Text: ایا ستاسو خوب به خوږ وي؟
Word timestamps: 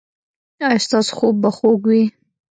ایا 0.67 0.81
ستاسو 0.85 1.11
خوب 1.17 1.35
به 1.41 1.49
خوږ 1.55 1.79
وي؟ 1.89 2.03